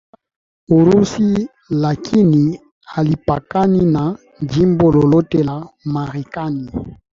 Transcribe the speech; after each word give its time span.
kuelekea 0.67 0.89
Urusi 0.99 1.49
lakini 1.69 2.61
halipakani 2.85 3.81
na 3.85 4.17
jimbo 4.41 4.91
lolote 4.91 5.43
la 5.43 5.69
Marekani 5.85 6.71